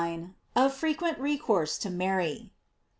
—OF 0.55 0.73
FREQUENT 0.73 1.19
RECOURSE 1.19 1.77
TO 1.77 1.91
MARY. 1.91 2.53